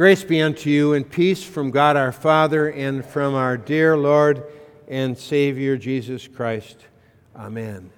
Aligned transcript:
Grace 0.00 0.24
be 0.24 0.40
unto 0.40 0.70
you 0.70 0.94
and 0.94 1.10
peace 1.10 1.44
from 1.44 1.70
God 1.70 1.94
our 1.94 2.10
Father 2.10 2.70
and 2.70 3.04
from 3.04 3.34
our 3.34 3.58
dear 3.58 3.98
Lord 3.98 4.42
and 4.88 5.18
Savior 5.18 5.76
Jesus 5.76 6.26
Christ. 6.26 6.78
Amen. 7.36 7.90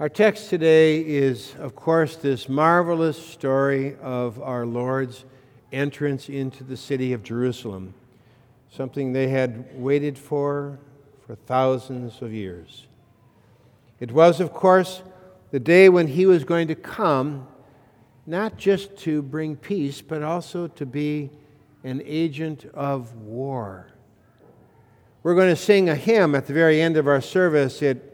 Our 0.00 0.08
text 0.08 0.48
today 0.48 1.00
is, 1.00 1.54
of 1.58 1.76
course, 1.76 2.16
this 2.16 2.48
marvelous 2.48 3.22
story 3.22 3.96
of 4.00 4.40
our 4.40 4.64
Lord's 4.64 5.26
entrance 5.72 6.30
into 6.30 6.64
the 6.64 6.78
city 6.78 7.12
of 7.12 7.22
Jerusalem, 7.22 7.92
something 8.70 9.12
they 9.12 9.28
had 9.28 9.78
waited 9.78 10.16
for 10.16 10.78
for 11.26 11.34
thousands 11.34 12.22
of 12.22 12.32
years. 12.32 12.86
It 14.00 14.10
was, 14.10 14.40
of 14.40 14.54
course, 14.54 15.02
the 15.50 15.60
day 15.60 15.90
when 15.90 16.06
he 16.06 16.24
was 16.24 16.44
going 16.44 16.68
to 16.68 16.74
come 16.74 17.46
not 18.28 18.58
just 18.58 18.94
to 18.94 19.22
bring 19.22 19.56
peace, 19.56 20.02
but 20.02 20.22
also 20.22 20.68
to 20.68 20.84
be 20.84 21.30
an 21.82 22.02
agent 22.04 22.66
of 22.74 23.14
war. 23.14 23.86
We're 25.22 25.34
going 25.34 25.48
to 25.48 25.56
sing 25.56 25.88
a 25.88 25.94
hymn 25.94 26.34
at 26.34 26.46
the 26.46 26.52
very 26.52 26.82
end 26.82 26.98
of 26.98 27.08
our 27.08 27.22
service. 27.22 27.80
It 27.80 28.04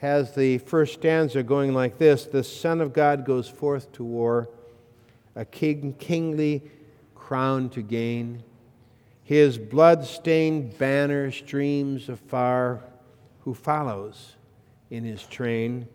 has 0.00 0.34
the 0.34 0.58
first 0.58 0.94
stanza 0.94 1.44
going 1.44 1.74
like 1.74 1.96
this 1.96 2.24
The 2.24 2.42
Son 2.42 2.80
of 2.80 2.92
God 2.92 3.24
goes 3.24 3.48
forth 3.48 3.92
to 3.92 4.02
war, 4.02 4.48
a 5.36 5.44
king, 5.44 5.94
kingly 5.94 6.68
crown 7.14 7.68
to 7.70 7.82
gain. 7.82 8.42
His 9.22 9.58
blood 9.58 10.04
stained 10.04 10.76
banner 10.76 11.30
streams 11.30 12.08
afar, 12.08 12.82
who 13.42 13.54
follows 13.54 14.34
in 14.90 15.04
his 15.04 15.22
train. 15.22 15.86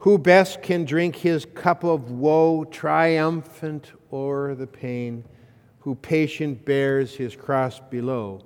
Who 0.00 0.18
best 0.18 0.62
can 0.62 0.84
drink 0.84 1.16
his 1.16 1.44
cup 1.44 1.84
of 1.84 2.10
woe, 2.10 2.64
triumphant 2.64 3.92
o'er 4.12 4.54
the 4.54 4.66
pain? 4.66 5.24
Who 5.80 5.94
patient 5.94 6.64
bears 6.64 7.14
his 7.14 7.34
cross 7.34 7.80
below? 7.80 8.42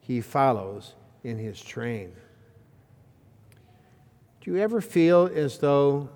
He 0.00 0.20
follows 0.20 0.94
in 1.24 1.38
his 1.38 1.60
train. 1.60 2.12
Do 4.40 4.52
you 4.52 4.58
ever 4.58 4.80
feel 4.80 5.30
as 5.34 5.58
though 5.58 6.08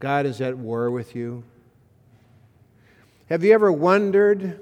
God 0.00 0.26
is 0.26 0.40
at 0.40 0.56
war 0.56 0.90
with 0.90 1.14
you? 1.14 1.44
Have 3.28 3.44
you 3.44 3.52
ever 3.52 3.70
wondered 3.70 4.60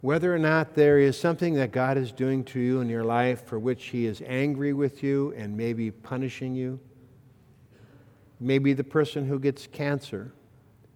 whether 0.00 0.32
or 0.32 0.38
not 0.38 0.74
there 0.74 0.98
is 0.98 1.18
something 1.18 1.54
that 1.54 1.72
God 1.72 1.96
is 1.96 2.12
doing 2.12 2.44
to 2.44 2.60
you 2.60 2.80
in 2.80 2.88
your 2.88 3.04
life 3.04 3.44
for 3.44 3.58
which 3.58 3.86
He 3.86 4.06
is 4.06 4.22
angry 4.26 4.72
with 4.72 5.02
you 5.02 5.34
and 5.36 5.56
maybe 5.56 5.90
punishing 5.90 6.54
you? 6.54 6.78
Maybe 8.40 8.72
the 8.72 8.84
person 8.84 9.26
who 9.26 9.38
gets 9.38 9.66
cancer, 9.66 10.32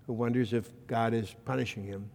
who 0.07 0.13
wonders 0.13 0.53
if 0.53 0.71
God 0.87 1.15
is 1.15 1.35
punishing 1.45 1.85
him. 1.85 2.11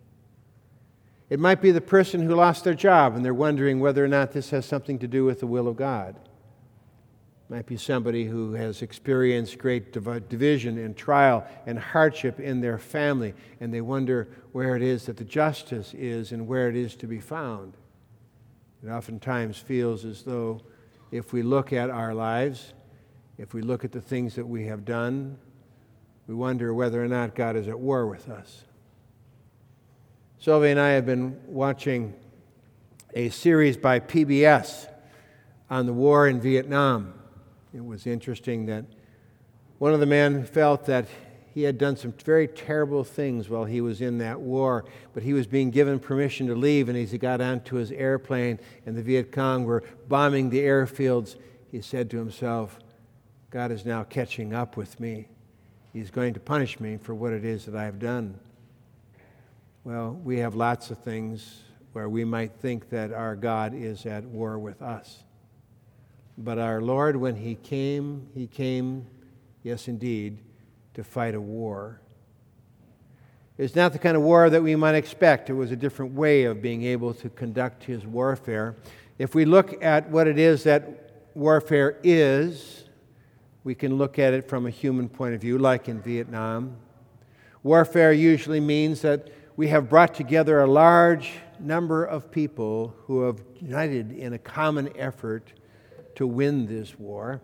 It 1.30 1.40
might 1.40 1.62
be 1.62 1.72
the 1.72 1.82
person 1.82 2.22
who 2.22 2.36
lost 2.36 2.64
their 2.64 2.74
job 2.74 3.16
and 3.16 3.26
they're 3.26 3.34
wondering 3.34 3.80
whether 3.80 4.04
or 4.04 4.08
not 4.08 4.32
this 4.32 4.50
has 4.52 4.66
something 4.66 5.00
to 5.00 5.08
do 5.08 5.26
with 5.26 5.42
the 5.42 5.48
will 5.48 5.68
of 5.68 5.76
God. 5.76 6.16
It 6.16 7.54
might 7.54 7.66
be 7.66 7.76
somebody 7.76 8.26
who 8.26 8.54
has 8.54 8.82
experienced 8.82 9.58
great 9.58 9.92
division 9.92 10.78
and 10.78 10.96
trial 10.96 11.46
and 11.66 11.78
hardship 11.78 12.40
in 12.40 12.62
their 12.62 12.78
family 12.78 13.34
and 13.60 13.74
they 13.74 13.82
wonder 13.82 14.30
where 14.54 14.78
it 14.78 14.82
is 14.82 15.06
that 15.08 15.18
the 15.18 15.26
justice 15.26 15.94
is 15.94 16.32
and 16.32 16.48
where 16.48 16.70
it 16.70 16.78
is 16.78 16.96
to 16.98 17.08
be 17.08 17.20
found. 17.20 17.74
It 18.84 18.90
oftentimes 18.90 19.58
feels 19.58 20.06
as 20.06 20.24
though 20.24 20.62
if 21.12 21.34
we 21.34 21.42
look 21.42 21.74
at 21.74 21.90
our 21.90 22.14
lives, 22.14 22.74
if 23.38 23.54
we 23.54 23.62
look 23.62 23.86
at 23.86 23.92
the 23.92 24.02
things 24.02 24.36
that 24.36 24.46
we 24.46 24.66
have 24.66 24.86
done, 24.86 25.38
we 26.28 26.36
wonder 26.36 26.74
whether 26.74 27.04
or 27.04 27.08
not 27.08 27.36
God 27.36 27.56
is 27.56 27.68
at 27.68 27.80
war 27.80 28.08
with 28.08 28.30
us. 28.30 28.64
Sylvia 30.40 30.72
and 30.72 30.80
I 30.80 30.90
have 30.90 31.06
been 31.06 31.40
watching 31.48 32.14
a 33.14 33.30
series 33.30 33.78
by 33.78 34.00
PBS 34.00 34.88
on 35.70 35.86
the 35.86 35.94
war 35.94 36.28
in 36.28 36.40
Vietnam. 36.40 37.14
It 37.74 37.84
was 37.84 38.08
interesting 38.08 38.66
that 38.68 38.86
one 39.78 39.94
of 39.94 40.00
the 40.00 40.06
men 40.06 40.46
felt 40.46 40.86
that 40.86 41.08
he 41.54 41.64
had 41.64 41.78
done 41.78 41.98
some 41.98 42.14
very 42.24 42.48
terrible 42.48 43.04
things 43.04 43.50
while 43.50 43.66
he 43.66 43.82
was 43.82 44.02
in 44.02 44.20
that 44.20 44.40
war, 44.40 44.86
but 45.14 45.24
he 45.24 45.34
was 45.34 45.48
being 45.48 45.72
given 45.72 46.00
permission 46.00 46.48
to 46.48 46.56
leave. 46.56 46.88
And 46.88 46.98
as 46.98 47.12
he 47.12 47.18
got 47.18 47.42
onto 47.42 47.78
his 47.78 47.92
airplane 47.92 48.60
and 48.86 48.96
the 48.96 49.02
Viet 49.02 49.32
Cong 49.32 49.64
were 49.64 49.84
bombing 50.08 50.50
the 50.50 50.60
airfields, 50.60 51.36
he 51.72 51.82
said 51.82 52.10
to 52.12 52.18
himself, 52.18 52.80
God 53.50 53.72
is 53.72 53.86
now 53.86 54.04
catching 54.04 54.54
up 54.54 54.76
with 54.76 55.00
me. 55.00 55.28
He's 55.94 56.12
going 56.12 56.34
to 56.34 56.40
punish 56.40 56.80
me 56.82 56.98
for 56.98 57.16
what 57.16 57.32
it 57.32 57.46
is 57.46 57.66
that 57.66 57.76
I 57.76 57.86
have 57.86 57.98
done. 57.98 58.38
Well, 59.86 60.20
we 60.22 60.40
have 60.40 60.54
lots 60.54 60.92
of 60.92 60.98
things 60.98 61.64
where 61.94 62.10
we 62.10 62.26
might 62.26 62.52
think 62.52 62.90
that 62.90 63.14
our 63.14 63.38
God 63.38 63.74
is 63.74 64.06
at 64.06 64.26
war 64.26 64.60
with 64.60 64.82
us. 64.82 65.24
But 66.38 66.60
our 66.60 66.82
Lord, 66.82 67.16
when 67.16 67.38
He 67.38 67.56
came, 67.56 68.28
He 68.34 68.48
came, 68.48 69.08
yes, 69.64 69.88
indeed, 69.88 70.40
to 70.96 71.04
fight 71.06 71.34
a 71.34 71.42
war. 71.42 72.02
It's 73.58 73.76
not 73.76 73.94
the 73.94 74.00
kind 74.00 74.18
of 74.18 74.24
war 74.24 74.50
that 74.50 74.62
we 74.62 74.76
might 74.76 74.96
expect. 74.96 75.50
It 75.50 75.54
was 75.54 75.72
a 75.72 75.76
different 75.78 76.14
way 76.14 76.44
of 76.44 76.62
being 76.62 76.84
able 76.84 77.14
to 77.16 77.30
conduct 77.30 77.86
His 77.86 78.06
warfare. 78.06 78.76
If 79.18 79.34
we 79.34 79.46
look 79.46 79.82
at 79.82 80.10
what 80.12 80.28
it 80.28 80.38
is 80.38 80.64
that 80.66 81.30
warfare 81.34 81.98
is, 82.04 82.77
we 83.68 83.76
can 83.76 83.98
look 83.98 84.18
at 84.18 84.34
it 84.34 84.48
from 84.48 84.66
a 84.66 84.70
human 84.70 85.10
point 85.10 85.36
of 85.36 85.42
view, 85.42 85.58
like 85.58 85.90
in 85.90 86.00
Vietnam. 86.00 86.78
Warfare 87.64 88.14
usually 88.14 88.62
means 88.62 89.02
that 89.02 89.28
we 89.58 89.68
have 89.68 89.90
brought 89.90 90.16
together 90.16 90.62
a 90.62 90.66
large 90.66 91.34
number 91.60 92.06
of 92.06 92.32
people 92.32 92.96
who 93.00 93.24
have 93.24 93.44
united 93.60 94.14
in 94.14 94.32
a 94.32 94.38
common 94.38 94.90
effort 94.98 95.52
to 96.16 96.26
win 96.26 96.66
this 96.66 96.98
war. 96.98 97.42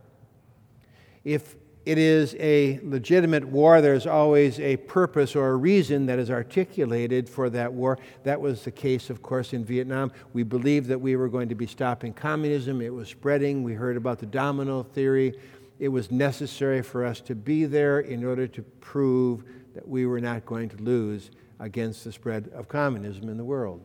If 1.26 1.58
it 1.86 1.98
is 1.98 2.38
a 2.40 2.80
legitimate 2.84 3.44
war, 3.44 3.82
there's 3.82 4.08
always 4.08 4.62
a 4.62 4.78
purpose 4.78 5.36
or 5.36 5.50
a 5.50 5.58
reason 5.58 6.06
that 6.06 6.20
is 6.20 6.32
articulated 6.32 7.28
for 7.28 7.50
that 7.50 7.74
war. 7.74 8.00
That 8.24 8.40
was 8.40 8.64
the 8.64 8.72
case, 8.72 9.10
of 9.10 9.22
course, 9.22 9.52
in 9.52 9.66
Vietnam. 9.66 10.14
We 10.32 10.44
believed 10.44 10.88
that 10.88 11.02
we 11.02 11.18
were 11.18 11.28
going 11.28 11.50
to 11.50 11.56
be 11.56 11.68
stopping 11.68 12.14
communism, 12.14 12.80
it 12.80 12.94
was 12.94 13.10
spreading. 13.10 13.62
We 13.62 13.74
heard 13.74 13.98
about 13.98 14.20
the 14.20 14.26
domino 14.26 14.84
theory 14.84 15.38
it 15.84 15.92
was 15.92 16.10
necessary 16.12 16.82
for 16.82 17.04
us 17.04 17.20
to 17.20 17.36
be 17.36 17.66
there 17.66 18.00
in 18.00 18.24
order 18.24 18.48
to 18.48 18.62
prove 18.62 19.44
that 19.76 19.86
we 19.86 20.06
were 20.06 20.22
not 20.22 20.46
going 20.46 20.70
to 20.70 20.78
lose 20.78 21.30
against 21.60 22.06
the 22.06 22.12
spread 22.14 22.50
of 22.54 22.70
communism 22.70 23.28
in 23.28 23.36
the 23.36 23.44
world. 23.44 23.82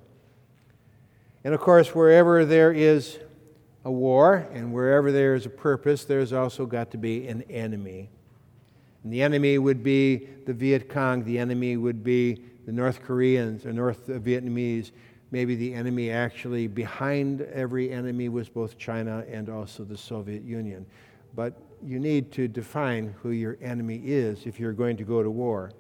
And 1.43 1.53
of 1.53 1.59
course, 1.59 1.97
wherever 1.97 2.45
there 2.45 2.71
is 2.71 3.19
a 3.85 3.91
war 3.91 4.47
and 4.53 4.73
wherever 4.73 5.11
there 5.11 5.35
is 5.35 5.45
a 5.45 5.51
purpose, 5.51 6.05
there's 6.05 6.33
also 6.33 6.67
got 6.67 6.93
to 6.93 6.99
be 6.99 7.27
an 7.27 7.43
enemy. 7.51 8.11
And 9.03 9.13
the 9.13 9.21
enemy 9.21 9.59
would 9.59 9.83
be 9.83 10.29
the 10.47 10.53
Viet 10.53 10.89
Cong, 10.89 11.25
the 11.25 11.37
enemy 11.37 11.77
would 11.77 12.05
be 12.05 12.45
the 12.65 12.71
North 12.71 13.03
Koreans 13.03 13.67
or 13.67 13.73
North 13.73 14.09
uh, 14.09 14.21
Vietnamese. 14.21 14.93
Maybe 15.33 15.57
the 15.57 15.75
enemy 15.75 16.13
actually 16.13 16.69
behind 16.69 17.41
every 17.41 17.91
enemy 17.91 18.29
was 18.29 18.49
both 18.49 18.79
China 18.79 19.25
and 19.29 19.49
also 19.49 19.83
the 19.83 19.97
Soviet 19.97 20.45
Union. 20.45 20.87
But 21.35 21.55
you 21.85 21.99
need 21.99 22.33
to 22.33 22.49
define 22.49 23.15
who 23.23 23.31
your 23.31 23.57
enemy 23.63 24.01
is 24.05 24.47
if 24.47 24.59
you're 24.59 24.73
going 24.73 24.97
to 24.97 25.05
go 25.05 25.23
to 25.23 25.31
war. 25.31 25.73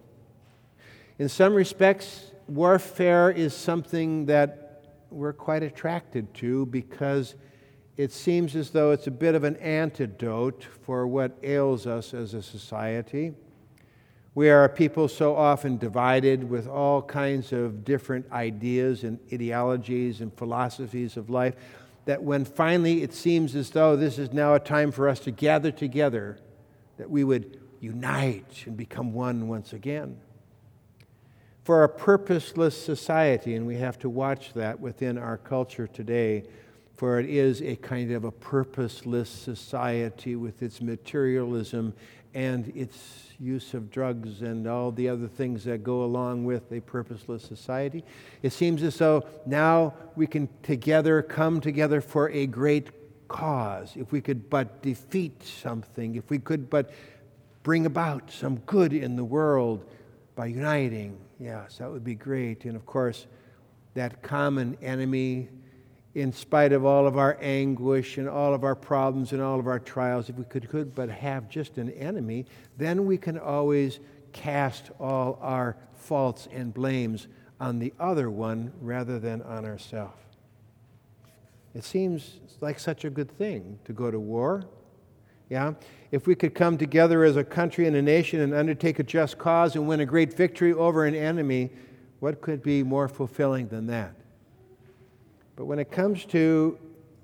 In 1.19 1.29
some 1.29 1.55
respects, 1.55 2.33
warfare 2.47 3.31
is 3.31 3.55
something 3.55 4.27
that 4.27 4.85
we're 5.11 5.33
quite 5.33 5.63
attracted 5.63 6.33
to 6.35 6.67
because 6.67 7.35
it 7.97 8.13
seems 8.13 8.55
as 8.55 8.71
though 8.71 8.93
it's 8.93 9.09
a 9.09 9.11
bit 9.11 9.35
of 9.35 9.43
an 9.43 9.57
antidote 9.57 10.65
for 10.83 11.07
what 11.07 11.37
ails 11.43 11.87
us 11.87 12.15
as 12.15 12.35
a 12.35 12.43
society. 12.43 13.35
We 14.37 14.51
are 14.51 14.63
a 14.63 14.69
people 14.69 15.09
so 15.09 15.35
often 15.35 15.79
divided 15.79 16.49
with 16.49 16.69
all 16.69 17.03
kinds 17.03 17.53
of 17.53 17.85
different 17.85 18.31
ideas 18.31 19.03
and 19.03 19.19
ideologies 19.33 20.21
and 20.21 20.33
philosophies 20.37 21.17
of 21.17 21.29
life 21.29 21.57
that 22.09 22.23
when 22.23 22.43
finally 22.43 23.03
it 23.03 23.13
seems 23.13 23.55
as 23.55 23.69
though 23.69 23.95
this 23.95 24.19
is 24.19 24.33
now 24.33 24.55
a 24.55 24.59
time 24.59 24.91
for 24.91 25.11
us 25.11 25.21
to 25.21 25.31
gather 25.31 25.71
together, 25.71 26.39
that 26.97 27.11
we 27.11 27.23
would 27.23 27.61
unite 27.81 28.65
and 28.65 28.79
become 28.79 29.13
one 29.13 29.47
once 29.47 29.75
again. 29.75 30.17
For 31.65 31.85
a 31.85 31.89
purposeless 31.91 32.83
society, 32.83 33.57
and 33.57 33.67
we 33.67 33.77
have 33.77 33.99
to 33.99 34.09
watch 34.09 34.55
that 34.55 34.81
within 34.81 35.19
our 35.19 35.37
culture 35.37 35.87
today, 35.87 36.45
for 36.97 37.21
it 37.21 37.29
is 37.29 37.61
a 37.61 37.77
kind 37.77 38.11
of 38.13 38.25
a 38.25 38.33
purposeless 38.33 39.29
society 39.29 40.35
with 40.35 40.63
its 40.63 40.81
materialism 40.81 41.93
and 42.39 42.69
its 42.77 43.33
use 43.41 43.75
of 43.75 43.91
drugs 43.91 44.43
and 44.43 44.69
all 44.69 44.93
the 44.93 45.09
other 45.09 45.27
things 45.27 45.65
that 45.65 45.83
go 45.83 46.05
along 46.05 46.45
with 46.45 46.71
a 46.71 46.79
purposeless 46.81 47.43
society. 47.43 48.05
It 48.43 48.53
seems 48.53 48.81
as 48.85 48.97
though 48.97 49.25
now 49.45 49.95
we 50.15 50.29
can 50.29 50.49
together 50.63 51.21
come 51.21 51.61
together 51.61 52.01
for 52.01 52.31
a 52.31 52.47
great 52.47 52.91
cause. 53.27 53.95
If 53.97 54.13
we 54.13 54.21
could 54.21 54.49
but 54.49 54.83
defeat 54.83 55.43
something, 55.43 56.15
if 56.15 56.31
we 56.31 56.39
could 56.39 56.71
but 56.71 56.93
bring 57.65 57.87
about 57.87 58.31
some 58.31 58.59
good 58.67 58.93
in 58.93 59.17
the 59.17 59.25
world, 59.25 59.85
by 60.37 60.47
uniting. 60.47 61.19
Yes, 61.41 61.79
that 61.79 61.91
would 61.91 62.05
be 62.05 62.15
great. 62.15 62.65
And 62.65 62.77
of 62.77 62.87
course, 62.87 63.27
that 63.95 64.23
common 64.23 64.79
enemy, 64.81 65.49
in 66.19 66.33
spite 66.33 66.73
of 66.73 66.85
all 66.85 67.07
of 67.07 67.17
our 67.17 67.39
anguish 67.41 68.19
and 68.19 68.29
all 68.29 68.53
of 68.53 68.65
our 68.65 68.75
problems 68.75 69.33
and 69.33 69.41
all 69.41 69.61
of 69.61 69.69
our 69.69 69.79
trials, 69.79 70.29
if 70.29 70.35
we 70.35 70.45
could, 70.45 70.69
could 70.69 70.93
but 70.93 71.09
have 71.09 71.49
just 71.49 71.79
an 71.79 71.91
enemy, 71.91 72.45
then 72.77 73.07
we 73.07 73.17
can 73.17 73.39
always 73.39 74.01
cast 74.33 74.91
all 74.99 75.39
our 75.41 75.77
faults 75.95 76.49
and 76.53 76.75
blames 76.75 77.29
on 77.61 77.79
the 77.79 77.95
other 78.01 78.31
one 78.31 78.73
rather 78.81 79.21
than 79.21 79.43
on 79.43 79.65
ourselves. 79.65 80.21
It 81.73 81.85
seems 81.85 82.41
like 82.61 82.81
such 82.81 83.05
a 83.05 83.11
good 83.11 83.31
thing 83.31 83.79
to 83.85 83.93
go 83.93 84.11
to 84.11 84.19
war. 84.19 84.65
Yeah? 85.49 85.75
If 86.11 86.27
we 86.27 86.35
could 86.35 86.53
come 86.53 86.77
together 86.77 87.23
as 87.23 87.37
a 87.37 87.45
country 87.45 87.87
and 87.87 87.95
a 87.95 88.03
nation 88.03 88.41
and 88.41 88.53
undertake 88.53 88.99
a 88.99 89.05
just 89.05 89.39
cause 89.39 89.77
and 89.77 89.87
win 89.87 90.01
a 90.01 90.07
great 90.07 90.35
victory 90.35 90.73
over 90.73 91.05
an 91.05 91.15
enemy, 91.15 91.71
what 92.19 92.41
could 92.41 92.61
be 92.61 92.83
more 92.83 93.07
fulfilling 93.07 93.69
than 93.69 93.87
that? 93.87 94.15
But 95.59 95.65
when 95.65 95.81
it 95.81 95.91
comes 95.91 96.25
to 96.27 96.79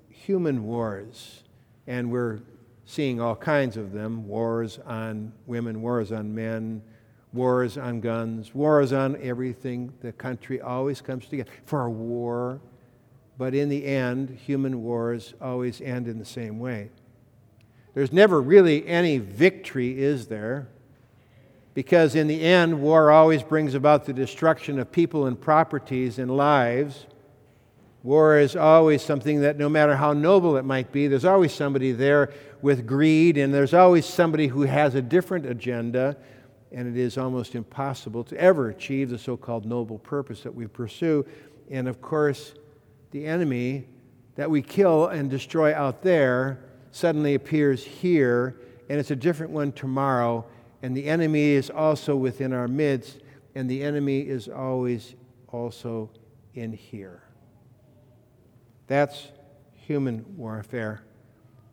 human 0.09 0.65
wars, 0.65 1.43
and 1.87 2.11
we're 2.11 2.41
seeing 2.83 3.21
all 3.21 3.37
kinds 3.37 3.77
of 3.77 3.93
them 3.93 4.27
wars 4.27 4.77
on 4.85 5.31
women, 5.45 5.81
wars 5.81 6.11
on 6.11 6.35
men, 6.35 6.81
wars 7.31 7.77
on 7.77 8.01
guns, 8.01 8.53
wars 8.53 8.91
on 8.91 9.15
everything. 9.21 9.93
The 10.01 10.11
country 10.11 10.59
always 10.59 10.99
comes 10.99 11.27
together 11.27 11.49
for 11.63 11.85
a 11.85 11.89
war, 11.89 12.59
but 13.37 13.55
in 13.55 13.69
the 13.69 13.85
end, 13.85 14.31
human 14.31 14.83
wars 14.83 15.33
always 15.39 15.79
end 15.79 16.09
in 16.09 16.19
the 16.19 16.25
same 16.25 16.59
way. 16.59 16.89
There's 17.93 18.11
never 18.11 18.41
really 18.41 18.85
any 18.85 19.17
victory, 19.17 19.97
is 20.03 20.27
there? 20.27 20.67
Because 21.73 22.15
in 22.15 22.27
the 22.27 22.41
end, 22.41 22.81
war 22.81 23.11
always 23.11 23.43
brings 23.43 23.75
about 23.75 24.03
the 24.03 24.11
destruction 24.11 24.77
of 24.77 24.91
people 24.91 25.25
and 25.25 25.39
properties 25.39 26.19
and 26.19 26.35
lives. 26.35 27.05
War 28.05 28.37
is 28.37 28.55
always 28.55 29.01
something 29.01 29.41
that, 29.41 29.57
no 29.57 29.67
matter 29.67 29.95
how 29.95 30.13
noble 30.13 30.55
it 30.57 30.63
might 30.63 30.91
be, 30.91 31.07
there's 31.07 31.25
always 31.25 31.53
somebody 31.53 31.91
there 31.91 32.31
with 32.61 32.85
greed, 32.85 33.35
and 33.37 33.53
there's 33.53 33.73
always 33.73 34.05
somebody 34.05 34.47
who 34.47 34.61
has 34.61 34.95
a 34.95 35.01
different 35.01 35.45
agenda 35.45 36.15
and 36.71 36.87
it 36.87 36.99
is 36.99 37.17
almost 37.17 37.55
impossible 37.55 38.23
to 38.25 38.37
ever 38.37 38.69
achieve 38.69 39.09
the 39.09 39.17
so 39.17 39.37
called 39.37 39.65
noble 39.65 39.97
purpose 39.97 40.43
that 40.43 40.53
we 40.53 40.67
pursue. 40.67 41.25
And 41.71 41.87
of 41.87 42.01
course, 42.01 42.53
the 43.11 43.25
enemy 43.25 43.87
that 44.35 44.49
we 44.51 44.61
kill 44.61 45.07
and 45.07 45.29
destroy 45.29 45.73
out 45.73 46.01
there 46.01 46.59
suddenly 46.91 47.35
appears 47.35 47.83
here, 47.83 48.57
and 48.89 48.99
it's 48.99 49.11
a 49.11 49.15
different 49.15 49.53
one 49.53 49.71
tomorrow. 49.71 50.45
And 50.81 50.95
the 50.95 51.05
enemy 51.05 51.51
is 51.51 51.69
also 51.69 52.15
within 52.15 52.51
our 52.51 52.67
midst, 52.67 53.21
and 53.55 53.69
the 53.69 53.81
enemy 53.81 54.19
is 54.19 54.49
always 54.49 55.15
also 55.47 56.09
in 56.55 56.73
here. 56.73 57.24
That's 58.87 59.29
human 59.73 60.25
warfare. 60.37 61.03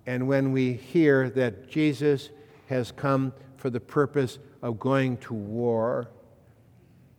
And 0.06 0.26
when 0.26 0.52
we 0.52 0.72
hear 0.72 1.30
that 1.30 1.70
Jesus 1.70 2.30
has 2.68 2.92
come 2.92 3.32
for 3.56 3.70
the 3.70 3.80
purpose 3.80 4.38
of 4.62 4.78
going 4.78 5.18
to 5.18 5.34
war, 5.34 6.08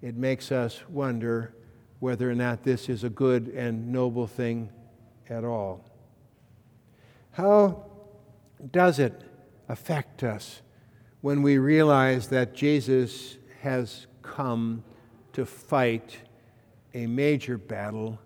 it 0.01 0.15
makes 0.15 0.51
us 0.51 0.81
wonder 0.89 1.53
whether 1.99 2.29
or 2.29 2.35
not 2.35 2.63
this 2.63 2.89
is 2.89 3.03
a 3.03 3.09
good 3.09 3.47
and 3.49 3.91
noble 3.91 4.27
thing 4.27 4.69
at 5.29 5.45
all. 5.45 5.85
How 7.31 7.85
does 8.71 8.99
it 8.99 9.23
affect 9.69 10.23
us 10.23 10.61
when 11.21 11.41
we 11.41 11.57
realize 11.57 12.27
that 12.27 12.53
Jesus 12.53 13.37
has 13.61 14.07
come 14.21 14.83
to 15.31 15.45
fight 15.45 16.17
a 16.93 17.07
major 17.07 17.57
battle 17.57 18.19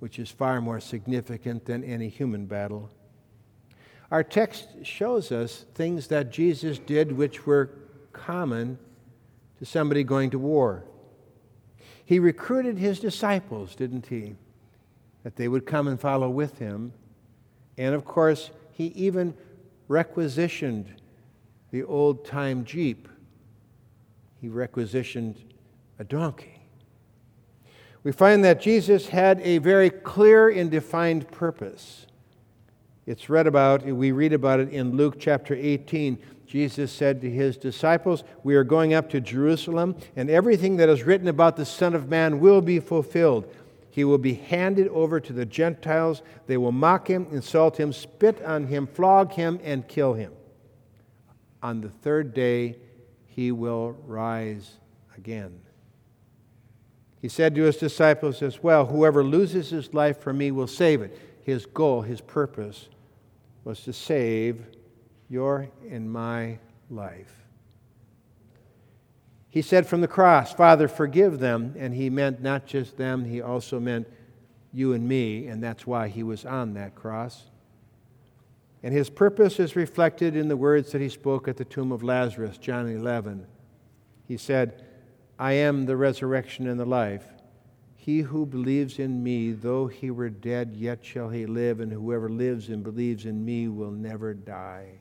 which 0.00 0.18
is 0.18 0.30
far 0.30 0.60
more 0.60 0.80
significant 0.80 1.64
than 1.64 1.84
any 1.84 2.08
human 2.08 2.46
battle? 2.46 2.90
Our 4.10 4.24
text 4.24 4.68
shows 4.82 5.30
us 5.30 5.64
things 5.74 6.08
that 6.08 6.32
Jesus 6.32 6.78
did 6.78 7.12
which 7.12 7.46
were 7.46 7.70
common 8.12 8.78
to 9.58 9.64
somebody 9.64 10.02
going 10.02 10.30
to 10.30 10.38
war. 10.38 10.84
He 12.04 12.18
recruited 12.18 12.76
his 12.76 12.98
disciples, 12.98 13.76
didn't 13.76 14.06
he? 14.06 14.34
That 15.22 15.36
they 15.36 15.46
would 15.46 15.64
come 15.64 15.86
and 15.86 16.00
follow 16.00 16.28
with 16.28 16.58
him. 16.58 16.92
And 17.78 17.94
of 17.94 18.04
course, 18.04 18.50
he 18.72 18.86
even 18.86 19.34
requisitioned 19.86 20.92
the 21.70 21.84
old 21.84 22.24
time 22.24 22.64
Jeep. 22.64 23.06
He 24.40 24.48
requisitioned 24.48 25.36
a 25.98 26.04
donkey. 26.04 26.59
We 28.02 28.12
find 28.12 28.42
that 28.44 28.60
Jesus 28.60 29.08
had 29.08 29.40
a 29.42 29.58
very 29.58 29.90
clear 29.90 30.48
and 30.48 30.70
defined 30.70 31.30
purpose. 31.30 32.06
It's 33.06 33.28
read 33.28 33.46
about, 33.46 33.84
we 33.84 34.12
read 34.12 34.32
about 34.32 34.60
it 34.60 34.70
in 34.70 34.96
Luke 34.96 35.16
chapter 35.18 35.54
18. 35.54 36.18
Jesus 36.46 36.90
said 36.90 37.20
to 37.20 37.30
his 37.30 37.56
disciples, 37.56 38.24
We 38.42 38.56
are 38.56 38.64
going 38.64 38.94
up 38.94 39.10
to 39.10 39.20
Jerusalem, 39.20 39.96
and 40.16 40.30
everything 40.30 40.76
that 40.78 40.88
is 40.88 41.02
written 41.02 41.28
about 41.28 41.56
the 41.56 41.64
Son 41.64 41.94
of 41.94 42.08
Man 42.08 42.40
will 42.40 42.60
be 42.60 42.80
fulfilled. 42.80 43.52
He 43.90 44.04
will 44.04 44.18
be 44.18 44.34
handed 44.34 44.88
over 44.88 45.20
to 45.20 45.32
the 45.32 45.44
Gentiles. 45.44 46.22
They 46.46 46.56
will 46.56 46.72
mock 46.72 47.08
him, 47.08 47.26
insult 47.30 47.78
him, 47.78 47.92
spit 47.92 48.42
on 48.42 48.66
him, 48.66 48.86
flog 48.86 49.32
him, 49.32 49.60
and 49.62 49.86
kill 49.86 50.14
him. 50.14 50.32
On 51.62 51.80
the 51.80 51.90
third 51.90 52.32
day, 52.32 52.76
he 53.26 53.52
will 53.52 53.96
rise 54.06 54.78
again. 55.16 55.60
He 57.20 57.28
said 57.28 57.54
to 57.54 57.62
his 57.62 57.76
disciples 57.76 58.42
as 58.42 58.62
well 58.62 58.86
Whoever 58.86 59.22
loses 59.22 59.70
his 59.70 59.92
life 59.92 60.18
for 60.18 60.32
me 60.32 60.50
will 60.50 60.66
save 60.66 61.02
it. 61.02 61.18
His 61.42 61.66
goal, 61.66 62.02
his 62.02 62.20
purpose, 62.20 62.88
was 63.64 63.80
to 63.84 63.92
save 63.92 64.64
your 65.28 65.68
and 65.90 66.10
my 66.10 66.58
life. 66.88 67.46
He 69.48 69.62
said 69.62 69.86
from 69.86 70.00
the 70.00 70.08
cross, 70.08 70.52
Father, 70.52 70.86
forgive 70.88 71.40
them. 71.40 71.74
And 71.76 71.94
he 71.94 72.08
meant 72.08 72.40
not 72.40 72.66
just 72.66 72.96
them, 72.96 73.24
he 73.24 73.42
also 73.42 73.80
meant 73.80 74.08
you 74.72 74.92
and 74.92 75.08
me, 75.08 75.48
and 75.48 75.62
that's 75.62 75.86
why 75.86 76.08
he 76.08 76.22
was 76.22 76.44
on 76.44 76.74
that 76.74 76.94
cross. 76.94 77.46
And 78.82 78.94
his 78.94 79.10
purpose 79.10 79.58
is 79.58 79.76
reflected 79.76 80.36
in 80.36 80.48
the 80.48 80.56
words 80.56 80.92
that 80.92 81.00
he 81.00 81.08
spoke 81.08 81.48
at 81.48 81.56
the 81.56 81.64
tomb 81.64 81.92
of 81.92 82.02
Lazarus, 82.02 82.56
John 82.56 82.88
11. 82.88 83.46
He 84.26 84.36
said, 84.36 84.84
I 85.40 85.52
am 85.52 85.86
the 85.86 85.96
resurrection 85.96 86.68
and 86.68 86.78
the 86.78 86.84
life. 86.84 87.24
He 87.96 88.20
who 88.20 88.44
believes 88.44 88.98
in 88.98 89.22
me, 89.22 89.52
though 89.52 89.86
he 89.86 90.10
were 90.10 90.28
dead, 90.28 90.74
yet 90.76 91.02
shall 91.02 91.30
he 91.30 91.46
live, 91.46 91.80
and 91.80 91.90
whoever 91.90 92.28
lives 92.28 92.68
and 92.68 92.84
believes 92.84 93.24
in 93.24 93.42
me 93.42 93.66
will 93.66 93.90
never 93.90 94.34
die. 94.34 94.98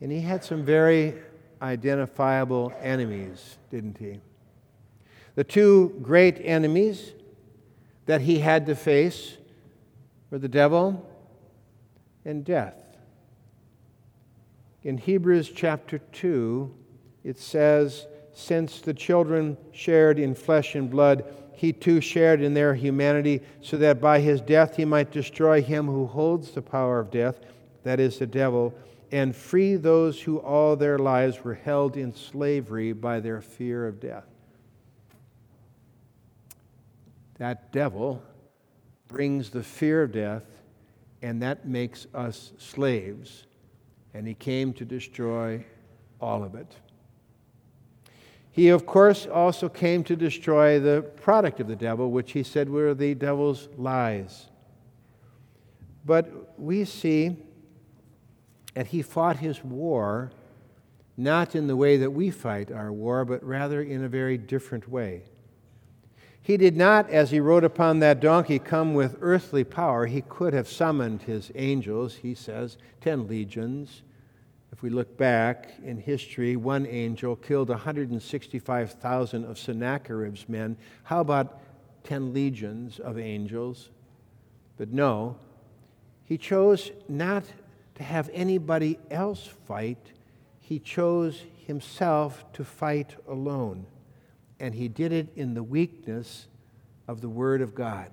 And 0.00 0.10
he 0.10 0.20
had 0.22 0.42
some 0.42 0.64
very 0.64 1.14
identifiable 1.62 2.72
enemies, 2.82 3.58
didn't 3.70 3.98
he? 3.98 4.18
The 5.36 5.44
two 5.44 5.96
great 6.02 6.40
enemies 6.42 7.12
that 8.06 8.22
he 8.22 8.40
had 8.40 8.66
to 8.66 8.74
face 8.74 9.36
were 10.30 10.38
the 10.38 10.48
devil 10.48 11.08
and 12.24 12.44
death. 12.44 12.82
In 14.82 14.98
Hebrews 14.98 15.52
chapter 15.54 15.98
2, 15.98 16.74
it 17.26 17.38
says, 17.38 18.06
Since 18.32 18.80
the 18.80 18.94
children 18.94 19.56
shared 19.72 20.18
in 20.18 20.34
flesh 20.34 20.74
and 20.74 20.90
blood, 20.90 21.24
he 21.52 21.72
too 21.72 22.00
shared 22.00 22.40
in 22.40 22.54
their 22.54 22.74
humanity, 22.74 23.42
so 23.60 23.76
that 23.78 24.00
by 24.00 24.20
his 24.20 24.40
death 24.40 24.76
he 24.76 24.84
might 24.84 25.10
destroy 25.10 25.60
him 25.60 25.86
who 25.86 26.06
holds 26.06 26.52
the 26.52 26.62
power 26.62 27.00
of 27.00 27.10
death, 27.10 27.40
that 27.82 28.00
is, 28.00 28.18
the 28.18 28.26
devil 28.26 28.74
and 29.12 29.34
free 29.36 29.76
those 29.76 30.20
who 30.20 30.38
all 30.38 30.76
their 30.76 30.98
lives 30.98 31.44
were 31.44 31.54
held 31.54 31.96
in 31.96 32.14
slavery 32.14 32.92
by 32.92 33.20
their 33.20 33.40
fear 33.40 33.86
of 33.86 34.00
death. 34.00 34.26
That 37.38 37.70
devil 37.72 38.22
brings 39.08 39.50
the 39.50 39.62
fear 39.62 40.02
of 40.02 40.12
death, 40.12 40.44
and 41.22 41.42
that 41.42 41.68
makes 41.68 42.06
us 42.14 42.52
slaves. 42.58 43.46
And 44.14 44.26
he 44.26 44.34
came 44.34 44.72
to 44.74 44.84
destroy 44.84 45.64
all 46.20 46.42
of 46.42 46.54
it. 46.54 46.74
He, 48.56 48.70
of 48.70 48.86
course, 48.86 49.26
also 49.26 49.68
came 49.68 50.02
to 50.04 50.16
destroy 50.16 50.80
the 50.80 51.02
product 51.02 51.60
of 51.60 51.68
the 51.68 51.76
devil, 51.76 52.10
which 52.10 52.32
he 52.32 52.42
said 52.42 52.70
were 52.70 52.94
the 52.94 53.14
devil's 53.14 53.68
lies. 53.76 54.46
But 56.06 56.58
we 56.58 56.86
see 56.86 57.36
that 58.72 58.86
he 58.86 59.02
fought 59.02 59.36
his 59.36 59.62
war 59.62 60.32
not 61.18 61.54
in 61.54 61.66
the 61.66 61.76
way 61.76 61.98
that 61.98 62.12
we 62.12 62.30
fight 62.30 62.72
our 62.72 62.90
war, 62.90 63.26
but 63.26 63.44
rather 63.44 63.82
in 63.82 64.02
a 64.02 64.08
very 64.08 64.38
different 64.38 64.88
way. 64.88 65.24
He 66.40 66.56
did 66.56 66.78
not, 66.78 67.10
as 67.10 67.30
he 67.32 67.40
rode 67.40 67.64
upon 67.64 67.98
that 67.98 68.20
donkey, 68.20 68.58
come 68.58 68.94
with 68.94 69.18
earthly 69.20 69.64
power. 69.64 70.06
He 70.06 70.22
could 70.22 70.54
have 70.54 70.66
summoned 70.66 71.22
his 71.22 71.52
angels, 71.54 72.14
he 72.14 72.34
says, 72.34 72.78
ten 73.02 73.26
legions, 73.26 74.00
If 74.76 74.82
we 74.82 74.90
look 74.90 75.16
back 75.16 75.70
in 75.82 75.96
history, 75.96 76.54
one 76.54 76.84
angel 76.84 77.34
killed 77.34 77.70
165,000 77.70 79.44
of 79.46 79.58
Sennacherib's 79.58 80.50
men. 80.50 80.76
How 81.04 81.22
about 81.22 81.62
10 82.04 82.34
legions 82.34 82.98
of 82.98 83.18
angels? 83.18 83.88
But 84.76 84.92
no, 84.92 85.38
he 86.26 86.36
chose 86.36 86.90
not 87.08 87.44
to 87.94 88.02
have 88.02 88.28
anybody 88.34 88.98
else 89.10 89.48
fight, 89.66 90.12
he 90.60 90.78
chose 90.78 91.42
himself 91.66 92.44
to 92.52 92.62
fight 92.62 93.16
alone. 93.26 93.86
And 94.60 94.74
he 94.74 94.88
did 94.88 95.10
it 95.10 95.28
in 95.36 95.54
the 95.54 95.62
weakness 95.62 96.48
of 97.08 97.22
the 97.22 97.30
Word 97.30 97.62
of 97.62 97.74
God. 97.74 98.10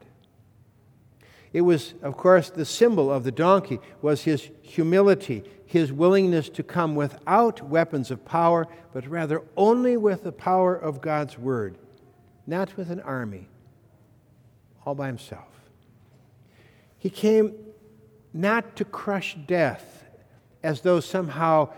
It 1.54 1.62
was, 1.62 1.94
of 2.02 2.18
course, 2.18 2.50
the 2.50 2.66
symbol 2.66 3.12
of 3.12 3.24
the 3.24 3.32
donkey 3.32 3.80
was 4.02 4.24
his 4.24 4.50
humility, 4.64 5.44
his 5.68 5.94
willingness 5.94 6.50
to 6.50 6.64
come 6.64 6.96
without 6.96 7.70
weapons 7.70 8.10
of 8.10 8.26
power, 8.26 8.68
but 8.92 9.08
rather 9.08 9.44
only 9.56 9.96
with 9.96 10.24
the 10.24 10.32
power 10.32 10.76
of 10.76 11.00
God's 11.00 11.38
word, 11.38 11.78
not 12.48 12.76
with 12.76 12.90
an 12.90 13.00
army, 13.02 13.48
all 14.84 14.96
by 14.96 15.08
himself. 15.08 15.48
He 16.98 17.12
came 17.12 17.54
not 18.34 18.76
to 18.78 18.86
crush 18.86 19.38
death 19.46 20.06
as 20.64 20.82
though 20.82 21.00
somehow 21.00 21.70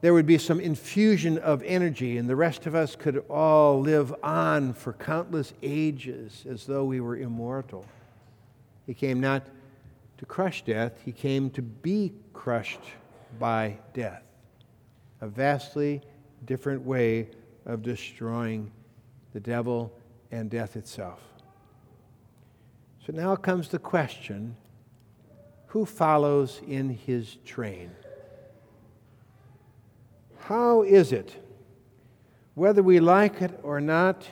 there 0.00 0.14
would 0.14 0.26
be 0.26 0.38
some 0.38 0.60
infusion 0.60 1.36
of 1.38 1.62
energy 1.64 2.16
and 2.16 2.30
the 2.30 2.36
rest 2.36 2.66
of 2.66 2.74
us 2.74 2.96
could 2.96 3.18
all 3.28 3.80
live 3.80 4.14
on 4.22 4.72
for 4.72 4.92
countless 4.92 5.52
ages 5.62 6.46
as 6.48 6.64
though 6.64 6.84
we 6.84 7.00
were 7.00 7.16
immortal. 7.16 7.84
He 8.88 8.94
came 8.94 9.20
not 9.20 9.46
to 10.16 10.24
crush 10.24 10.64
death, 10.64 11.02
he 11.04 11.12
came 11.12 11.50
to 11.50 11.60
be 11.60 12.14
crushed 12.32 12.80
by 13.38 13.76
death. 13.92 14.22
A 15.20 15.28
vastly 15.28 16.00
different 16.46 16.86
way 16.86 17.28
of 17.66 17.82
destroying 17.82 18.72
the 19.34 19.40
devil 19.40 19.92
and 20.30 20.48
death 20.48 20.74
itself. 20.74 21.20
So 23.06 23.12
now 23.12 23.36
comes 23.36 23.68
the 23.68 23.78
question 23.78 24.56
who 25.66 25.84
follows 25.84 26.62
in 26.66 26.88
his 26.88 27.36
train? 27.44 27.90
How 30.38 30.80
is 30.82 31.12
it, 31.12 31.36
whether 32.54 32.82
we 32.82 33.00
like 33.00 33.42
it 33.42 33.60
or 33.62 33.82
not, 33.82 34.26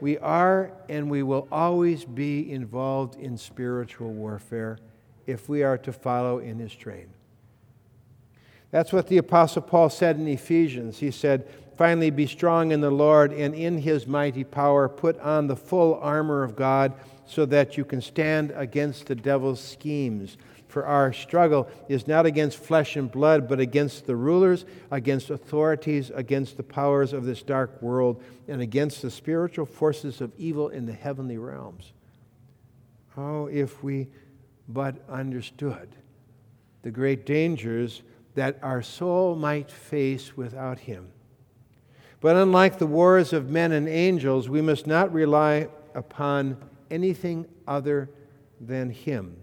we 0.00 0.18
are 0.18 0.72
and 0.88 1.10
we 1.10 1.22
will 1.22 1.46
always 1.50 2.04
be 2.04 2.50
involved 2.50 3.16
in 3.16 3.36
spiritual 3.36 4.12
warfare 4.12 4.78
if 5.26 5.48
we 5.48 5.62
are 5.62 5.78
to 5.78 5.92
follow 5.92 6.38
in 6.38 6.58
his 6.58 6.74
train. 6.74 7.08
That's 8.70 8.92
what 8.92 9.08
the 9.08 9.18
Apostle 9.18 9.62
Paul 9.62 9.90
said 9.90 10.16
in 10.16 10.28
Ephesians. 10.28 10.98
He 10.98 11.10
said, 11.10 11.48
Finally, 11.76 12.10
be 12.10 12.26
strong 12.26 12.72
in 12.72 12.80
the 12.80 12.90
Lord 12.90 13.32
and 13.32 13.54
in 13.54 13.78
his 13.78 14.06
mighty 14.06 14.44
power. 14.44 14.88
Put 14.88 15.18
on 15.20 15.46
the 15.46 15.56
full 15.56 15.94
armor 15.94 16.42
of 16.42 16.54
God 16.54 16.92
so 17.26 17.46
that 17.46 17.78
you 17.78 17.84
can 17.84 18.02
stand 18.02 18.52
against 18.54 19.06
the 19.06 19.14
devil's 19.14 19.60
schemes. 19.60 20.36
For 20.70 20.86
our 20.86 21.12
struggle 21.12 21.68
is 21.88 22.06
not 22.06 22.26
against 22.26 22.56
flesh 22.56 22.94
and 22.94 23.10
blood, 23.10 23.48
but 23.48 23.58
against 23.58 24.06
the 24.06 24.14
rulers, 24.14 24.64
against 24.92 25.28
authorities, 25.28 26.12
against 26.14 26.56
the 26.56 26.62
powers 26.62 27.12
of 27.12 27.24
this 27.24 27.42
dark 27.42 27.82
world, 27.82 28.22
and 28.46 28.62
against 28.62 29.02
the 29.02 29.10
spiritual 29.10 29.66
forces 29.66 30.20
of 30.20 30.32
evil 30.38 30.68
in 30.68 30.86
the 30.86 30.92
heavenly 30.92 31.38
realms. 31.38 31.92
Oh, 33.16 33.46
if 33.46 33.82
we 33.82 34.06
but 34.68 34.94
understood 35.08 35.88
the 36.82 36.92
great 36.92 37.26
dangers 37.26 38.02
that 38.36 38.56
our 38.62 38.80
soul 38.80 39.34
might 39.34 39.72
face 39.72 40.36
without 40.36 40.78
Him. 40.78 41.08
But 42.20 42.36
unlike 42.36 42.78
the 42.78 42.86
wars 42.86 43.32
of 43.32 43.50
men 43.50 43.72
and 43.72 43.88
angels, 43.88 44.48
we 44.48 44.62
must 44.62 44.86
not 44.86 45.12
rely 45.12 45.66
upon 45.96 46.58
anything 46.92 47.46
other 47.66 48.08
than 48.60 48.90
Him. 48.90 49.36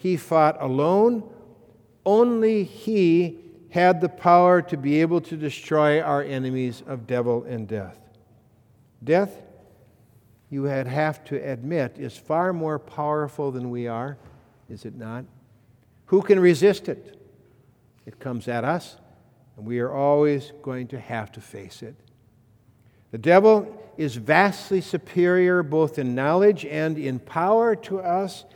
He 0.00 0.16
fought 0.16 0.56
alone. 0.62 1.30
Only 2.06 2.64
He 2.64 3.38
had 3.68 4.00
the 4.00 4.08
power 4.08 4.62
to 4.62 4.78
be 4.78 5.02
able 5.02 5.20
to 5.20 5.36
destroy 5.36 6.00
our 6.00 6.22
enemies 6.22 6.82
of 6.86 7.06
devil 7.06 7.44
and 7.44 7.68
death. 7.68 7.98
Death, 9.04 9.42
you 10.48 10.64
had 10.64 10.86
have 10.86 11.22
to 11.24 11.36
admit, 11.36 11.98
is 11.98 12.16
far 12.16 12.54
more 12.54 12.78
powerful 12.78 13.50
than 13.50 13.68
we 13.68 13.88
are, 13.88 14.16
is 14.70 14.86
it 14.86 14.96
not? 14.96 15.26
Who 16.06 16.22
can 16.22 16.40
resist 16.40 16.88
it? 16.88 17.20
It 18.06 18.18
comes 18.18 18.48
at 18.48 18.64
us, 18.64 18.96
and 19.58 19.66
we 19.66 19.80
are 19.80 19.92
always 19.92 20.54
going 20.62 20.86
to 20.88 20.98
have 20.98 21.30
to 21.32 21.42
face 21.42 21.82
it. 21.82 21.94
The 23.10 23.18
devil 23.18 23.78
is 23.98 24.16
vastly 24.16 24.80
superior 24.80 25.62
both 25.62 25.98
in 25.98 26.14
knowledge 26.14 26.64
and 26.64 26.96
in 26.96 27.18
power 27.18 27.76
to 27.76 28.00
us, 28.00 28.46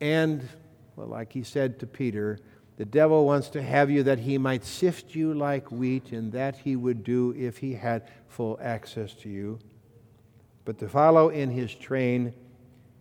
and 0.00 0.48
well, 0.96 1.08
like 1.08 1.32
he 1.32 1.42
said 1.42 1.78
to 1.80 1.86
Peter, 1.86 2.38
the 2.76 2.84
devil 2.84 3.24
wants 3.24 3.48
to 3.50 3.62
have 3.62 3.90
you 3.90 4.02
that 4.02 4.18
he 4.18 4.36
might 4.38 4.64
sift 4.64 5.14
you 5.14 5.32
like 5.32 5.70
wheat, 5.70 6.12
and 6.12 6.32
that 6.32 6.56
he 6.56 6.74
would 6.76 7.04
do 7.04 7.34
if 7.36 7.58
he 7.58 7.74
had 7.74 8.10
full 8.28 8.58
access 8.60 9.14
to 9.14 9.28
you. 9.28 9.58
But 10.64 10.78
to 10.78 10.88
follow 10.88 11.28
in 11.28 11.50
his 11.50 11.74
train 11.74 12.34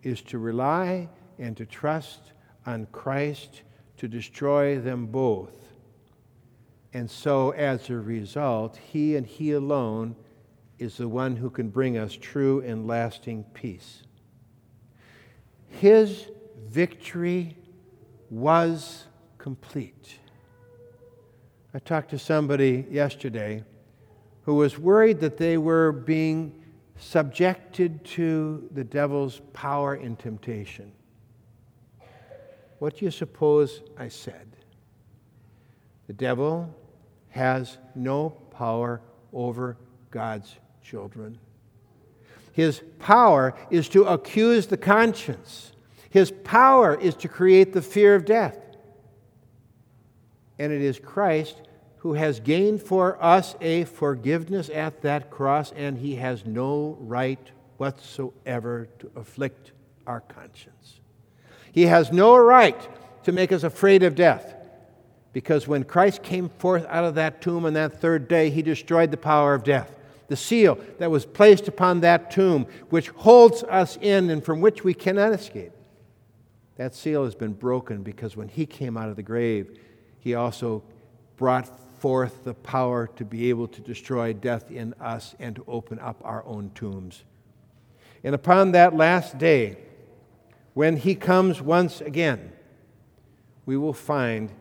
is 0.03 0.21
to 0.23 0.37
rely 0.37 1.09
and 1.39 1.57
to 1.57 1.65
trust 1.65 2.33
on 2.65 2.87
Christ 2.91 3.63
to 3.97 4.07
destroy 4.07 4.79
them 4.79 5.07
both. 5.07 5.55
And 6.93 7.09
so, 7.09 7.51
as 7.51 7.89
a 7.89 7.95
result, 7.95 8.77
he 8.77 9.15
and 9.15 9.25
he 9.25 9.53
alone 9.53 10.15
is 10.77 10.97
the 10.97 11.07
one 11.07 11.35
who 11.35 11.49
can 11.49 11.69
bring 11.69 11.97
us 11.97 12.13
true 12.13 12.61
and 12.61 12.85
lasting 12.85 13.45
peace. 13.53 14.03
His 15.69 16.27
victory 16.69 17.57
was 18.33 19.05
complete. 19.37 20.17
I 21.71 21.79
talked 21.79 22.09
to 22.09 22.19
somebody 22.19 22.85
yesterday 22.89 23.63
who 24.41 24.55
was 24.55 24.79
worried 24.79 25.19
that 25.19 25.37
they 25.37 25.59
were 25.59 25.91
being 25.91 26.63
subjected 26.97 28.03
to 28.05 28.67
the 28.73 28.83
devil's 28.83 29.41
power 29.53 29.93
and 29.93 30.17
temptation. 30.17 30.91
What 32.79 32.97
do 32.97 33.05
you 33.05 33.11
suppose 33.11 33.81
I 33.99 34.07
said? 34.07 34.47
The 36.07 36.13
devil 36.13 36.75
has 37.29 37.77
no 37.93 38.31
power 38.49 38.99
over 39.31 39.77
God's 40.09 40.55
children. 40.81 41.37
His 42.51 42.81
power 42.97 43.53
is 43.69 43.87
to 43.89 44.05
accuse 44.05 44.65
the 44.67 44.77
conscience 44.77 45.72
his 46.13 46.29
power 46.43 46.93
is 46.93 47.15
to 47.15 47.27
create 47.27 47.73
the 47.73 47.81
fear 47.81 48.13
of 48.13 48.23
death. 48.23 48.55
And 50.59 50.71
it 50.71 50.79
is 50.79 50.99
Christ 50.99 51.59
who 51.97 52.13
has 52.13 52.39
gained 52.39 52.83
for 52.83 53.17
us 53.19 53.55
a 53.59 53.85
forgiveness 53.85 54.69
at 54.69 55.01
that 55.01 55.31
cross, 55.31 55.71
and 55.71 55.97
he 55.97 56.17
has 56.17 56.45
no 56.45 56.99
right 56.99 57.39
whatsoever 57.77 58.87
to 58.99 59.09
afflict 59.15 59.71
our 60.05 60.19
conscience. 60.19 60.99
He 61.71 61.87
has 61.87 62.11
no 62.11 62.37
right 62.37 62.77
to 63.23 63.31
make 63.31 63.51
us 63.51 63.63
afraid 63.63 64.03
of 64.03 64.13
death. 64.13 64.53
Because 65.31 65.67
when 65.67 65.83
Christ 65.83 66.21
came 66.21 66.49
forth 66.59 66.85
out 66.89 67.05
of 67.05 67.15
that 67.15 67.41
tomb 67.41 67.65
on 67.65 67.73
that 67.73 67.99
third 67.99 68.27
day, 68.27 68.51
he 68.51 68.61
destroyed 68.61 69.09
the 69.09 69.17
power 69.17 69.55
of 69.55 69.63
death. 69.63 69.91
The 70.27 70.35
seal 70.35 70.77
that 70.99 71.09
was 71.09 71.25
placed 71.25 71.67
upon 71.67 72.01
that 72.01 72.29
tomb, 72.29 72.67
which 72.91 73.09
holds 73.09 73.63
us 73.63 73.97
in 73.99 74.29
and 74.29 74.45
from 74.45 74.61
which 74.61 74.83
we 74.83 74.93
cannot 74.93 75.33
escape. 75.33 75.71
That 76.77 76.95
seal 76.95 77.23
has 77.25 77.35
been 77.35 77.53
broken 77.53 78.01
because 78.01 78.35
when 78.35 78.47
he 78.47 78.65
came 78.65 78.97
out 78.97 79.09
of 79.09 79.15
the 79.15 79.23
grave, 79.23 79.79
he 80.19 80.35
also 80.35 80.83
brought 81.37 81.67
forth 81.99 82.43
the 82.43 82.53
power 82.53 83.07
to 83.15 83.23
be 83.23 83.49
able 83.49 83.67
to 83.67 83.81
destroy 83.81 84.33
death 84.33 84.71
in 84.71 84.93
us 84.99 85.35
and 85.39 85.55
to 85.55 85.63
open 85.67 85.99
up 85.99 86.19
our 86.23 86.43
own 86.45 86.71
tombs. 86.75 87.23
And 88.23 88.33
upon 88.33 88.71
that 88.71 88.95
last 88.95 89.37
day, 89.37 89.77
when 90.73 90.97
he 90.97 91.15
comes 91.15 91.61
once 91.61 92.01
again, 92.01 92.51
we 93.65 93.77
will 93.77 93.93
find 93.93 94.51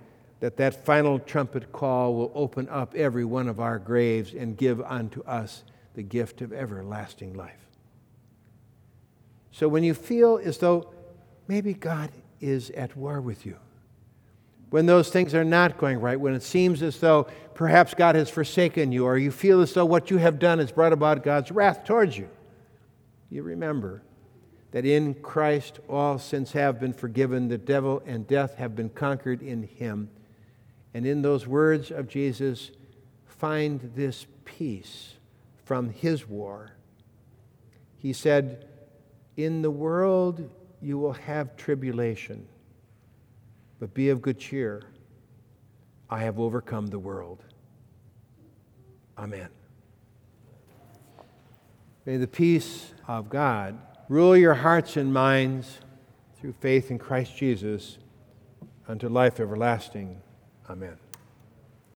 that 0.40 0.56
that 0.56 0.84
final 0.84 1.18
trumpet 1.18 1.72
call 1.72 2.14
will 2.14 2.32
open 2.34 2.68
up 2.68 2.94
every 2.94 3.24
one 3.24 3.48
of 3.48 3.60
our 3.60 3.78
graves 3.78 4.34
and 4.34 4.56
give 4.56 4.80
unto 4.82 5.22
us 5.22 5.64
the 5.94 6.02
gift 6.02 6.42
of 6.42 6.52
everlasting 6.52 7.34
life. 7.34 7.68
So 9.52 9.68
when 9.68 9.84
you 9.84 9.94
feel 9.94 10.40
as 10.42 10.58
though 10.58 10.92
maybe 11.52 11.74
God 11.74 12.10
is 12.40 12.70
at 12.70 12.96
war 12.96 13.20
with 13.20 13.44
you. 13.44 13.58
When 14.70 14.86
those 14.86 15.10
things 15.10 15.34
are 15.34 15.44
not 15.44 15.76
going 15.76 16.00
right, 16.00 16.18
when 16.18 16.32
it 16.32 16.42
seems 16.42 16.82
as 16.82 16.98
though 16.98 17.24
perhaps 17.52 17.92
God 17.92 18.14
has 18.14 18.30
forsaken 18.30 18.90
you, 18.90 19.04
or 19.04 19.18
you 19.18 19.30
feel 19.30 19.60
as 19.60 19.74
though 19.74 19.84
what 19.84 20.10
you 20.10 20.16
have 20.16 20.38
done 20.38 20.60
has 20.60 20.72
brought 20.72 20.94
about 20.94 21.22
God's 21.22 21.50
wrath 21.50 21.84
towards 21.84 22.16
you, 22.16 22.30
you 23.28 23.42
remember 23.42 24.00
that 24.70 24.86
in 24.86 25.12
Christ 25.12 25.78
all 25.90 26.18
sins 26.18 26.52
have 26.52 26.80
been 26.80 26.94
forgiven, 26.94 27.48
the 27.48 27.58
devil 27.58 28.02
and 28.06 28.26
death 28.26 28.54
have 28.54 28.74
been 28.74 28.88
conquered 28.88 29.42
in 29.42 29.64
him, 29.64 30.08
and 30.94 31.06
in 31.06 31.20
those 31.20 31.46
words 31.46 31.90
of 31.90 32.08
Jesus, 32.08 32.70
find 33.26 33.92
this 33.94 34.24
peace 34.46 35.16
from 35.66 35.90
his 35.90 36.26
war. 36.26 36.70
He 37.98 38.14
said, 38.14 38.66
In 39.36 39.60
the 39.60 39.70
world 39.70 40.48
you 40.82 40.98
will 40.98 41.12
have 41.12 41.56
tribulation, 41.56 42.46
but 43.78 43.94
be 43.94 44.10
of 44.10 44.20
good 44.20 44.38
cheer. 44.38 44.82
I 46.10 46.20
have 46.20 46.38
overcome 46.38 46.88
the 46.88 46.98
world. 46.98 47.42
Amen. 49.16 49.48
May 52.04 52.16
the 52.16 52.26
peace 52.26 52.92
of 53.06 53.30
God 53.30 53.78
rule 54.08 54.36
your 54.36 54.54
hearts 54.54 54.96
and 54.96 55.12
minds 55.12 55.78
through 56.40 56.54
faith 56.60 56.90
in 56.90 56.98
Christ 56.98 57.36
Jesus 57.36 57.98
unto 58.88 59.08
life 59.08 59.38
everlasting. 59.38 60.20
Amen. 60.68 61.01